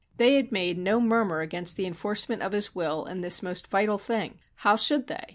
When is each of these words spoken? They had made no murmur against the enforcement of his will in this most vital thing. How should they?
They 0.17 0.33
had 0.37 0.51
made 0.51 0.79
no 0.79 0.99
murmur 0.99 1.41
against 1.41 1.77
the 1.77 1.85
enforcement 1.85 2.41
of 2.41 2.53
his 2.53 2.73
will 2.73 3.05
in 3.05 3.21
this 3.21 3.43
most 3.43 3.67
vital 3.67 3.99
thing. 3.99 4.39
How 4.55 4.75
should 4.75 5.05
they? 5.05 5.25